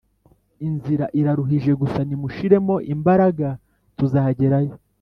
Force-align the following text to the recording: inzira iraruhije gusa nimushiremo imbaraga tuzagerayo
inzira 0.67 1.05
iraruhije 1.19 1.71
gusa 1.81 1.99
nimushiremo 2.07 2.75
imbaraga 2.93 3.47
tuzagerayo 3.97 4.73